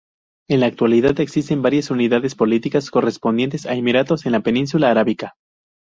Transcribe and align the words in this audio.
En 0.49 0.61
la 0.61 0.65
actualidad, 0.65 1.19
existen 1.19 1.61
varias 1.61 1.91
unidades 1.91 2.33
políticas 2.33 2.89
correspondientes 2.89 3.67
a 3.67 3.75
emiratos 3.75 4.25
en 4.25 4.31
la 4.31 4.39
península 4.39 4.89
arábiga. 4.89 5.35